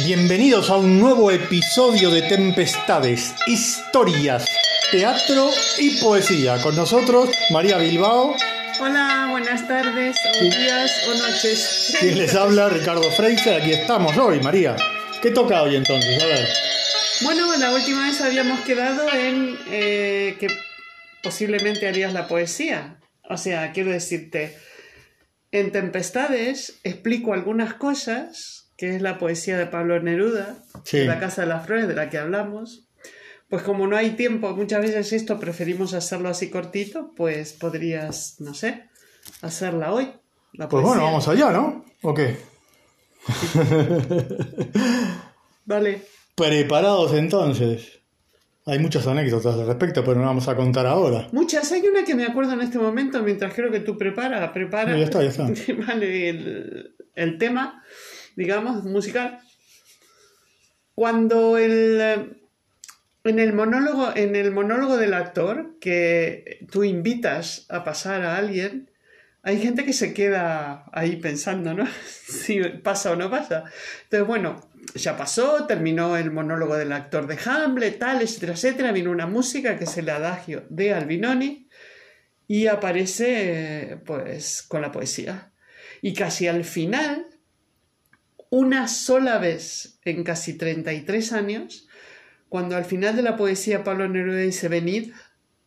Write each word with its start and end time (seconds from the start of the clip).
Bienvenidos 0.00 0.70
a 0.70 0.76
un 0.78 0.98
nuevo 0.98 1.30
episodio 1.30 2.10
de 2.10 2.22
Tempestades, 2.22 3.34
historias, 3.46 4.46
teatro 4.90 5.50
y 5.78 6.00
poesía. 6.00 6.56
Con 6.62 6.74
nosotros, 6.74 7.28
María 7.50 7.76
Bilbao. 7.76 8.34
Hola, 8.80 9.28
buenas 9.30 9.68
tardes, 9.68 10.16
o 10.40 10.44
días 10.44 10.90
o 11.06 11.14
noches. 11.14 11.94
Quien 12.00 12.18
les 12.18 12.34
habla, 12.34 12.70
Ricardo 12.70 13.02
Freise. 13.10 13.54
Aquí 13.54 13.72
estamos 13.72 14.16
hoy, 14.16 14.40
María. 14.40 14.76
¿Qué 15.20 15.30
toca 15.30 15.62
hoy 15.62 15.76
entonces? 15.76 16.22
A 16.22 16.26
ver. 16.26 16.48
Bueno, 17.20 17.54
la 17.58 17.74
última 17.74 18.06
vez 18.06 18.18
habíamos 18.22 18.60
quedado 18.60 19.12
en 19.12 19.58
eh, 19.70 20.36
que 20.40 20.48
posiblemente 21.22 21.86
harías 21.86 22.14
la 22.14 22.28
poesía. 22.28 22.98
O 23.28 23.36
sea, 23.36 23.72
quiero 23.72 23.90
decirte, 23.90 24.56
en 25.50 25.70
Tempestades 25.70 26.80
explico 26.82 27.34
algunas 27.34 27.74
cosas, 27.74 28.61
que 28.82 28.96
es 28.96 29.00
la 29.00 29.16
poesía 29.16 29.56
de 29.56 29.66
Pablo 29.66 30.02
Neruda, 30.02 30.56
Sí. 30.82 30.98
de 30.98 31.04
la 31.04 31.20
Casa 31.20 31.42
de 31.42 31.46
las 31.46 31.64
Flores, 31.64 31.86
de 31.86 31.94
la 31.94 32.10
que 32.10 32.18
hablamos. 32.18 32.82
Pues 33.48 33.62
como 33.62 33.86
no 33.86 33.96
hay 33.96 34.16
tiempo, 34.16 34.56
muchas 34.56 34.80
veces 34.80 35.12
esto 35.12 35.38
preferimos 35.38 35.94
hacerlo 35.94 36.28
así 36.28 36.50
cortito, 36.50 37.12
pues 37.14 37.52
podrías, 37.52 38.40
no 38.40 38.54
sé, 38.54 38.88
hacerla 39.40 39.92
hoy. 39.92 40.10
La 40.54 40.68
Pues 40.68 40.82
bueno, 40.82 41.04
vamos 41.04 41.28
allá, 41.28 41.52
¿no? 41.52 41.84
¿O 42.02 42.12
qué? 42.12 42.36
Vale. 45.64 46.02
Preparados 46.34 47.14
entonces. 47.14 48.00
Hay 48.66 48.80
muchas 48.80 49.06
anécdotas 49.06 49.54
al 49.54 49.66
respecto, 49.68 50.02
pero 50.02 50.16
no 50.16 50.26
vamos 50.26 50.48
a 50.48 50.56
contar 50.56 50.86
ahora. 50.86 51.28
Muchas, 51.30 51.70
hay 51.70 51.82
una 51.86 52.02
que 52.04 52.16
me 52.16 52.24
acuerdo 52.24 52.54
en 52.54 52.62
este 52.62 52.80
momento 52.80 53.22
mientras 53.22 53.54
creo 53.54 53.70
que 53.70 53.78
tú 53.78 53.96
preparas, 53.96 54.50
prepara 54.50 54.90
No, 54.90 54.98
ya 54.98 55.04
está, 55.04 55.22
ya 55.22 55.28
está. 55.28 55.48
vale, 55.86 56.28
el, 56.30 56.96
el 57.14 57.38
tema, 57.38 57.84
digamos, 58.36 58.84
musical. 58.84 59.40
Cuando 60.94 61.58
el, 61.58 61.98
eh, 62.00 62.28
en 63.24 63.38
el 63.38 63.52
monólogo, 63.52 64.14
en 64.14 64.36
el 64.36 64.50
monólogo 64.50 64.96
del 64.96 65.14
actor 65.14 65.78
que 65.80 66.66
tú 66.70 66.84
invitas 66.84 67.66
a 67.68 67.84
pasar 67.84 68.22
a 68.22 68.36
alguien, 68.36 68.90
hay 69.44 69.60
gente 69.60 69.84
que 69.84 69.92
se 69.92 70.14
queda 70.14 70.84
ahí 70.92 71.16
pensando, 71.16 71.74
¿no? 71.74 71.86
si 72.06 72.60
pasa 72.62 73.10
o 73.12 73.16
no 73.16 73.30
pasa. 73.30 73.64
Entonces, 74.04 74.26
bueno, 74.26 74.60
ya 74.94 75.16
pasó, 75.16 75.66
terminó 75.66 76.16
el 76.16 76.30
monólogo 76.30 76.76
del 76.76 76.92
actor 76.92 77.26
de 77.26 77.38
Hamlet, 77.44 77.98
tal, 77.98 78.22
etcétera, 78.22 78.52
etcétera. 78.52 78.92
Vino 78.92 79.10
una 79.10 79.26
música 79.26 79.78
que 79.78 79.84
es 79.84 79.96
el 79.98 80.08
adagio 80.08 80.64
de 80.68 80.94
Albinoni 80.94 81.68
y 82.46 82.66
aparece, 82.66 83.98
pues, 84.04 84.62
con 84.62 84.82
la 84.82 84.92
poesía. 84.92 85.52
Y 86.02 86.14
casi 86.14 86.46
al 86.46 86.64
final, 86.64 87.26
una 88.52 88.86
sola 88.86 89.38
vez 89.38 89.98
en 90.04 90.24
casi 90.24 90.58
33 90.58 91.32
años, 91.32 91.88
cuando 92.50 92.76
al 92.76 92.84
final 92.84 93.16
de 93.16 93.22
la 93.22 93.34
poesía 93.34 93.82
Pablo 93.82 94.06
Neruda 94.06 94.40
dice 94.40 94.68
venid, 94.68 95.12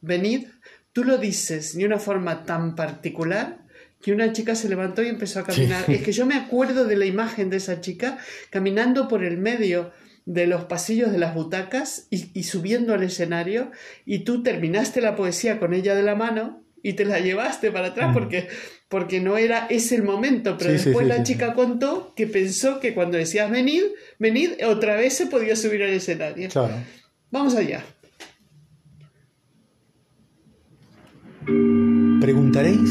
venid, 0.01 0.49
tú 0.93 1.03
lo 1.03 1.17
dices 1.17 1.75
de 1.75 1.83
una 1.83 1.97
forma 1.97 2.43
tan 2.43 2.75
particular 2.75 3.65
que 4.03 4.11
una 4.11 4.31
chica 4.33 4.53
se 4.53 4.69
levantó 4.69 5.01
y 5.01 5.07
empezó 5.07 5.39
a 5.39 5.45
caminar. 5.45 5.83
Sí. 5.87 5.95
Es 5.95 6.03
que 6.03 6.11
yo 6.11 6.27
me 6.27 6.35
acuerdo 6.35 6.85
de 6.85 6.95
la 6.95 7.07
imagen 7.07 7.49
de 7.49 7.57
esa 7.57 7.81
chica 7.81 8.19
caminando 8.51 9.07
por 9.07 9.23
el 9.23 9.37
medio 9.37 9.91
de 10.25 10.45
los 10.45 10.65
pasillos 10.65 11.11
de 11.11 11.17
las 11.17 11.33
butacas 11.33 12.05
y, 12.11 12.29
y 12.39 12.43
subiendo 12.43 12.93
al 12.93 13.01
escenario 13.01 13.71
y 14.05 14.19
tú 14.19 14.43
terminaste 14.43 15.01
la 15.01 15.15
poesía 15.15 15.59
con 15.59 15.73
ella 15.73 15.95
de 15.95 16.03
la 16.03 16.13
mano 16.13 16.64
y 16.87 16.93
te 16.93 17.03
la 17.03 17.19
llevaste 17.19 17.71
para 17.71 17.87
atrás 17.87 18.11
Mm. 18.11 18.13
porque, 18.13 18.47
porque 18.89 19.19
no 19.19 19.37
era 19.37 19.65
ese 19.71 19.95
el 19.95 20.03
momento, 20.03 20.55
pero 20.55 20.69
Sí, 20.77 20.85
después 20.85 21.07
sí, 21.07 21.09
la 21.17 21.23
chica 21.23 21.53
contó 21.55 22.13
que 22.15 22.27
pensó 22.27 22.79
que 22.79 22.93
cuando 22.93 23.17
decías 23.17 23.49
venid, 23.49 23.81
venid, 24.19 24.51
otra 24.67 24.95
vez 24.95 25.13
se 25.15 25.25
podía 25.25 25.55
subir 25.55 25.81
al 25.81 25.89
escenario. 25.89 26.47
Claro. 26.49 26.75
Vamos 27.31 27.55
allá. 27.55 27.83
Preguntaréis. 32.21 32.89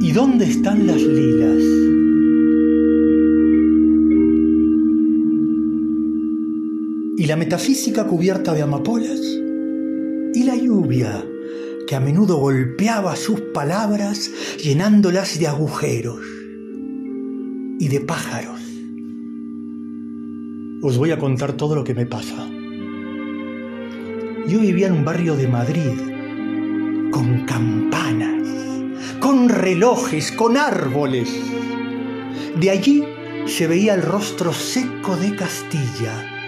¿Y 0.00 0.12
dónde 0.12 0.44
están 0.46 0.86
las 0.86 1.02
lilas? 1.02 1.99
¿Y 7.20 7.26
la 7.26 7.36
metafísica 7.36 8.06
cubierta 8.06 8.54
de 8.54 8.62
amapolas? 8.62 9.20
¿Y 9.20 10.42
la 10.42 10.56
lluvia 10.56 11.22
que 11.86 11.94
a 11.94 12.00
menudo 12.00 12.38
golpeaba 12.38 13.14
sus 13.14 13.42
palabras 13.52 14.30
llenándolas 14.56 15.38
de 15.38 15.46
agujeros 15.46 16.24
y 17.78 17.88
de 17.88 18.00
pájaros? 18.00 18.58
Os 20.82 20.96
voy 20.96 21.10
a 21.10 21.18
contar 21.18 21.52
todo 21.52 21.74
lo 21.74 21.84
que 21.84 21.92
me 21.92 22.06
pasa. 22.06 22.48
Yo 24.48 24.58
vivía 24.58 24.86
en 24.86 24.94
un 24.94 25.04
barrio 25.04 25.36
de 25.36 25.46
Madrid, 25.46 27.10
con 27.10 27.44
campanas, 27.44 28.48
con 29.20 29.50
relojes, 29.50 30.32
con 30.32 30.56
árboles. 30.56 31.28
De 32.58 32.70
allí 32.70 33.04
se 33.44 33.66
veía 33.66 33.92
el 33.92 34.00
rostro 34.00 34.54
seco 34.54 35.18
de 35.18 35.36
Castilla, 35.36 36.39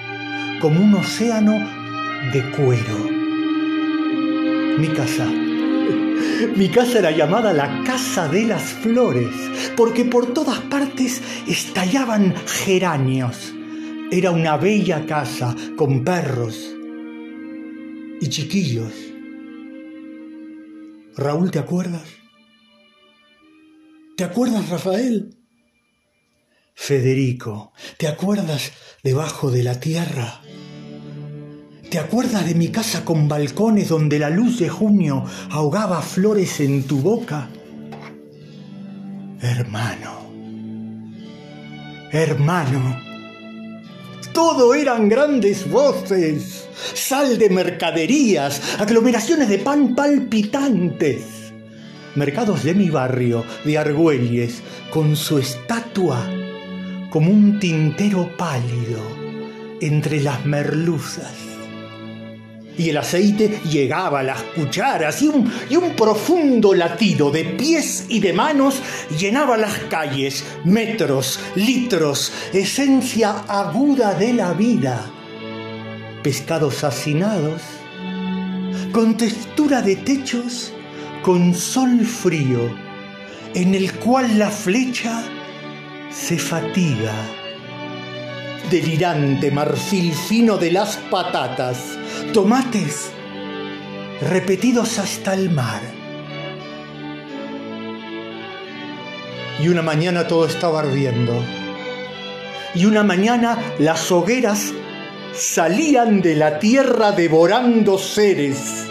como 0.62 0.81
un 0.81 0.95
océano 0.95 1.59
de 2.33 2.50
cuero. 2.53 3.11
Mi 4.78 4.87
casa. 4.87 5.27
Mi 6.56 6.69
casa 6.69 7.00
era 7.00 7.11
llamada 7.11 7.53
la 7.53 7.83
Casa 7.83 8.28
de 8.28 8.45
las 8.45 8.62
Flores, 8.62 9.34
porque 9.77 10.05
por 10.05 10.33
todas 10.33 10.61
partes 10.61 11.21
estallaban 11.49 12.37
geranios. 12.47 13.53
Era 14.12 14.31
una 14.31 14.56
bella 14.56 15.05
casa 15.05 15.56
con 15.77 16.05
perros, 16.05 16.77
y 18.21 18.28
chiquillos. 18.28 18.93
Raúl, 21.17 21.51
¿te 21.51 21.59
acuerdas? 21.59 22.06
¿Te 24.17 24.22
acuerdas, 24.22 24.69
Rafael? 24.69 25.41
Federico, 26.84 27.72
¿te 27.97 28.09
acuerdas 28.09 28.72
debajo 29.04 29.53
de 29.53 29.62
la 29.62 29.78
tierra? 29.78 30.41
¿Te 31.88 32.00
acuerdas 32.00 32.44
de 32.44 32.56
mi 32.56 32.72
casa 32.72 33.04
con 33.04 33.28
balcones 33.28 33.88
donde 33.88 34.19
la 34.19 34.31
luz 34.31 34.59
de 34.59 34.69
junio 34.69 35.25
ahogaba 35.53 36.03
flores 36.03 36.59
en 36.59 36.82
tu 36.82 36.98
boca? 36.98 37.50
Hermano, 39.41 40.26
hermano, 42.10 43.00
todo 44.32 44.75
eran 44.75 45.09
grandes 45.09 45.71
voces, 45.71 46.66
sal 46.94 47.38
de 47.38 47.48
mercaderías, 47.48 48.60
aglomeraciones 48.81 49.48
de 49.48 49.59
pan 49.59 49.94
palpitantes. 49.94 51.53
Mercados 52.16 52.65
de 52.65 52.75
mi 52.75 52.91
barrio, 52.91 53.44
de 53.65 53.78
Argüelles, 53.78 54.62
con 54.91 55.15
su 55.15 55.38
estatua 55.38 56.41
como 57.12 57.31
un 57.31 57.61
tintero 57.61 58.34
pálido 58.39 58.99
entre 59.83 60.23
las 60.23 60.47
merluzas. 60.47 61.31
Y 62.78 62.89
el 62.89 62.97
aceite 62.97 63.61
llegaba 63.71 64.21
a 64.21 64.23
las 64.23 64.43
cucharas 64.43 65.21
y 65.21 65.28
un, 65.28 65.53
y 65.69 65.77
un 65.77 65.91
profundo 65.91 66.72
latido 66.72 67.31
de 67.31 67.45
pies 67.45 68.06
y 68.09 68.21
de 68.21 68.33
manos 68.33 68.81
llenaba 69.19 69.59
las 69.59 69.78
calles, 69.91 70.42
metros, 70.65 71.39
litros, 71.54 72.33
esencia 72.54 73.45
aguda 73.47 74.15
de 74.15 74.33
la 74.33 74.54
vida. 74.54 75.04
Pescados 76.22 76.83
hacinados, 76.83 77.60
con 78.91 79.19
textura 79.19 79.83
de 79.83 79.97
techos, 79.97 80.72
con 81.21 81.54
sol 81.54 82.07
frío, 82.07 82.75
en 83.54 83.75
el 83.75 83.92
cual 83.98 84.39
la 84.39 84.48
flecha 84.48 85.22
se 86.12 86.38
fatiga. 86.38 87.14
Delirante 88.70 89.50
marfil 89.50 90.12
fino 90.14 90.56
de 90.56 90.70
las 90.70 90.97
patatas, 91.10 91.98
tomates 92.32 93.10
repetidos 94.20 94.98
hasta 94.98 95.34
el 95.34 95.50
mar. 95.50 95.80
Y 99.60 99.68
una 99.68 99.82
mañana 99.82 100.26
todo 100.26 100.47
estaba 100.47 100.80
ardiendo. 100.80 101.34
Y 102.74 102.86
una 102.86 103.03
mañana 103.03 103.59
las 103.78 104.10
hogueras 104.10 104.72
salían 105.34 106.22
de 106.22 106.36
la 106.36 106.59
tierra 106.59 107.12
devorando 107.12 107.98
seres. 107.98 108.86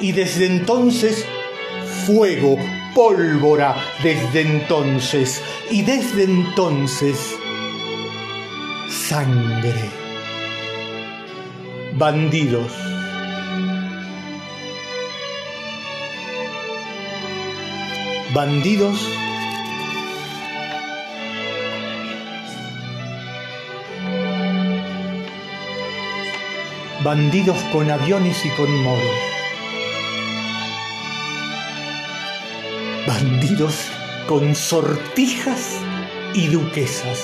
Y 0.00 0.12
desde 0.12 0.46
entonces 0.46 1.24
fuego, 2.06 2.58
pólvora 2.94 3.74
desde 4.02 4.42
entonces 4.42 5.42
y 5.70 5.82
desde 5.82 6.24
entonces 6.24 7.36
sangre. 8.88 9.90
Bandidos. 11.94 12.72
Bandidos. 18.34 18.98
Bandidos 27.04 27.58
con 27.72 27.90
aviones 27.90 28.44
y 28.46 28.48
con 28.50 28.74
moros. 28.82 29.41
Bandidos 33.06 33.74
con 34.26 34.54
sortijas 34.54 35.78
y 36.34 36.46
duquesas, 36.48 37.18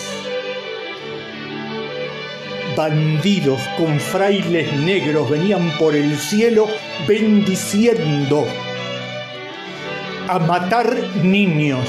bandidos 2.76 3.60
con 3.76 3.98
frailes 4.00 4.72
negros 4.80 5.30
venían 5.30 5.70
por 5.78 5.94
el 5.94 6.16
cielo 6.16 6.66
bendiciendo 7.06 8.46
a 10.28 10.38
matar 10.38 10.94
niños. 11.22 11.88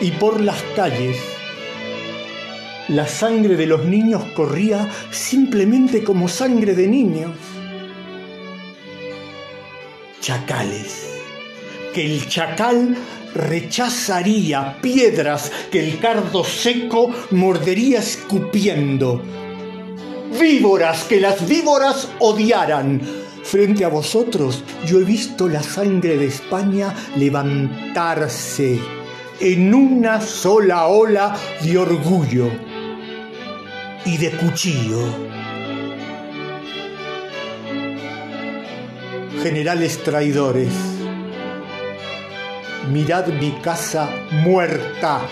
Y 0.00 0.10
por 0.10 0.40
las 0.40 0.60
calles 0.76 1.16
la 2.88 3.06
sangre 3.06 3.56
de 3.56 3.66
los 3.66 3.86
niños 3.86 4.22
corría 4.34 4.90
simplemente 5.10 6.04
como 6.04 6.28
sangre 6.28 6.74
de 6.74 6.86
niños. 6.86 7.32
Chacales, 10.20 11.23
que 11.94 12.04
el 12.04 12.28
chacal 12.28 12.96
rechazaría 13.34 14.76
piedras 14.82 15.50
que 15.70 15.88
el 15.88 15.98
cardo 16.00 16.44
seco 16.44 17.10
mordería 17.30 18.00
escupiendo. 18.00 19.22
Víboras 20.38 21.04
que 21.04 21.20
las 21.20 21.48
víboras 21.48 22.08
odiaran. 22.18 23.00
Frente 23.44 23.84
a 23.84 23.88
vosotros 23.88 24.64
yo 24.84 24.98
he 24.98 25.04
visto 25.04 25.48
la 25.48 25.62
sangre 25.62 26.16
de 26.16 26.26
España 26.26 26.92
levantarse 27.16 28.80
en 29.40 29.72
una 29.72 30.20
sola 30.20 30.88
ola 30.88 31.36
de 31.62 31.78
orgullo 31.78 32.50
y 34.04 34.16
de 34.16 34.30
cuchillo. 34.32 35.04
Generales 39.42 40.02
traidores, 40.02 40.93
mirad 42.90 43.26
mi 43.26 43.52
casa 43.62 44.08
muerta, 44.30 45.22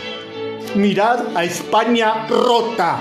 mirad 0.75 1.37
a 1.37 1.45
España 1.45 2.27
rota, 2.29 2.99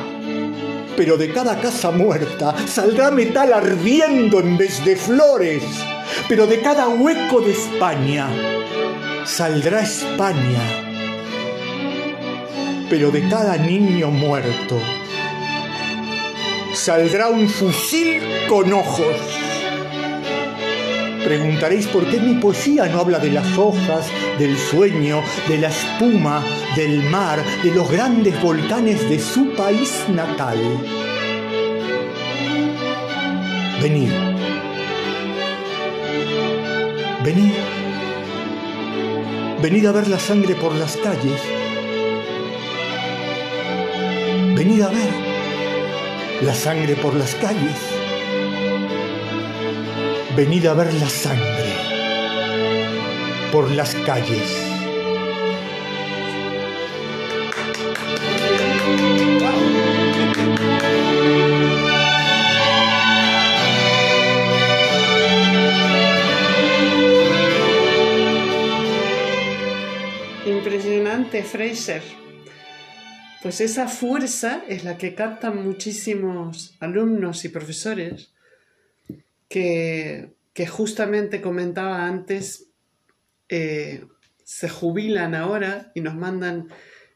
pero 0.95 1.17
de 1.17 1.31
cada 1.31 1.59
casa 1.59 1.91
muerta 1.91 2.55
saldrá 2.67 3.11
metal 3.11 3.53
ardiendo 3.53 4.39
en 4.39 4.57
vez 4.57 4.83
de 4.83 4.95
flores, 4.95 5.63
pero 6.27 6.47
de 6.47 6.61
cada 6.61 6.87
hueco 6.89 7.41
de 7.41 7.51
España 7.51 8.27
saldrá 9.25 9.81
España, 9.81 10.61
pero 12.89 13.11
de 13.11 13.27
cada 13.29 13.57
niño 13.57 14.11
muerto 14.11 14.79
saldrá 16.73 17.29
un 17.29 17.47
fusil 17.49 18.21
con 18.47 18.71
ojos. 18.73 19.40
Preguntaréis 21.23 21.87
por 21.87 22.09
qué 22.09 22.19
mi 22.19 22.35
poesía 22.35 22.87
no 22.87 22.99
habla 22.99 23.19
de 23.19 23.31
las 23.31 23.57
hojas, 23.57 24.07
del 24.39 24.57
sueño, 24.57 25.21
de 25.47 25.59
la 25.59 25.67
espuma, 25.67 26.43
del 26.75 27.03
mar, 27.03 27.43
de 27.63 27.71
los 27.71 27.89
grandes 27.91 28.41
volcanes 28.41 29.07
de 29.07 29.19
su 29.19 29.53
país 29.53 30.03
natal. 30.09 30.57
Venid. 33.81 34.11
Venid. 37.23 37.53
Venid 39.61 39.85
a 39.85 39.91
ver 39.91 40.07
la 40.07 40.19
sangre 40.19 40.55
por 40.55 40.73
las 40.73 40.97
calles. 40.97 41.41
Venid 44.55 44.81
a 44.81 44.89
ver 44.89 45.09
la 46.41 46.55
sangre 46.55 46.95
por 46.95 47.13
las 47.13 47.35
calles. 47.35 48.00
Venid 50.35 50.65
a 50.65 50.73
ver 50.73 50.93
la 50.93 51.09
sangre 51.09 51.73
por 53.51 53.69
las 53.71 53.93
calles. 53.95 54.71
Impresionante, 70.45 71.43
Fraser. 71.43 72.01
Pues 73.41 73.59
esa 73.59 73.89
fuerza 73.89 74.63
es 74.69 74.85
la 74.85 74.97
que 74.97 75.13
captan 75.13 75.61
muchísimos 75.61 76.73
alumnos 76.79 77.43
y 77.43 77.49
profesores 77.49 78.31
que, 79.51 80.67
justamente 80.67 81.41
comentaba 81.41 82.07
antes, 82.07 82.69
eh, 83.49 84.05
se 84.43 84.69
jubilan 84.69 85.35
ahora 85.35 85.91
y 85.93 86.01
nos 86.01 86.15
mandan, 86.15 86.69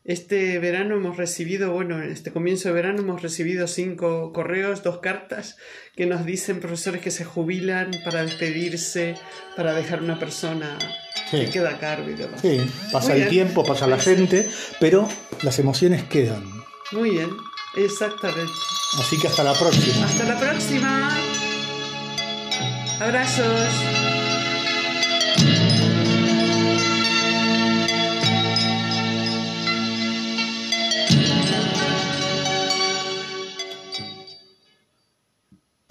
este 0.04 0.60
verano 0.60 0.96
hemos 0.96 1.18
recibido, 1.18 1.72
bueno, 1.72 2.02
en 2.02 2.12
este 2.12 2.32
comienzo 2.32 2.70
de 2.70 2.76
verano 2.76 3.02
hemos 3.02 3.22
recibido 3.22 3.68
cinco 3.68 4.34
correos, 4.34 4.84
dos 4.84 5.00
cartas 5.00 5.58
que 5.96 6.06
nos 6.06 6.26
dicen 6.26 6.60
profesores 6.60 7.02
que 7.02 7.12
se 7.12 7.24
jubilan 7.24 7.92
para 8.04 8.24
despedirse, 8.24 9.16
para 9.56 9.74
dejar 9.74 10.04
una 10.04 10.20
persona 10.20 10.78
que 11.32 11.50
queda 11.50 11.72
a 11.72 11.80
cargo 11.80 12.10
y 12.10 12.14
demás. 12.14 12.42
Sí, 12.42 12.60
pasa 12.92 13.16
el 13.16 13.30
tiempo, 13.30 13.64
pasa 13.64 13.88
la 13.88 14.00
gente, 14.00 14.48
pero 14.80 15.08
las 15.42 15.58
emociones 15.60 16.04
quedan. 16.04 16.44
Muy 16.92 17.12
bien, 17.12 17.30
exactamente. 17.76 18.52
Así 19.00 19.20
que 19.20 19.28
hasta 19.28 19.44
la 19.44 19.54
próxima. 19.54 20.06
Hasta 20.06 20.26
la 20.26 20.40
próxima. 20.40 21.35
Abrazos. 23.00 24.25